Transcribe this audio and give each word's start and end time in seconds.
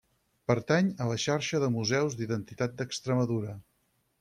Pertany 0.51 0.89
a 1.05 1.09
la 1.09 1.17
xarxa 1.25 1.61
de 1.65 1.69
Museus 1.77 2.17
d'Identitat 2.23 2.75
d'Extremadura. 2.81 3.57